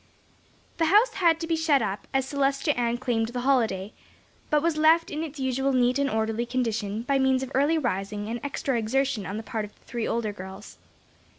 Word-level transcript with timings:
The 0.77 0.85
house 0.85 1.13
had 1.13 1.39
to 1.41 1.45
be 1.45 1.55
shut 1.55 1.79
up, 1.83 2.07
as 2.11 2.25
Celestia 2.25 2.73
Ann 2.75 2.97
claimed 2.97 3.27
the 3.27 3.41
holiday, 3.41 3.93
but 4.49 4.63
was 4.63 4.75
left 4.75 5.11
in 5.11 5.21
its 5.21 5.39
usual 5.39 5.73
neat 5.73 5.99
and 5.99 6.09
orderly 6.09 6.47
condition, 6.47 7.03
by 7.03 7.19
means 7.19 7.43
of 7.43 7.51
early 7.53 7.77
rising 7.77 8.27
and 8.27 8.39
extra 8.43 8.79
exertion 8.79 9.27
on 9.27 9.37
the 9.37 9.43
part 9.43 9.63
of 9.63 9.75
the 9.75 9.85
three 9.85 10.07
older 10.07 10.33
girls. 10.33 10.79